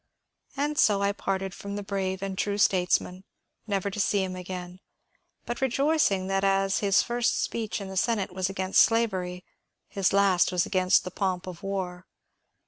[0.33, 3.23] *' And so I parted from the brave and true statesman,
[3.67, 4.79] never to see him again;
[5.45, 9.45] but rejoicing that as his first speech in the Senate was against slavery,
[9.87, 12.07] his last was against the pomp of war.